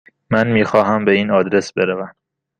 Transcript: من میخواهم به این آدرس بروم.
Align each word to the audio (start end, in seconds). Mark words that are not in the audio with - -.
من 0.29 0.47
میخواهم 0.47 1.05
به 1.05 1.11
این 1.11 1.31
آدرس 1.31 1.73
بروم. 1.73 2.15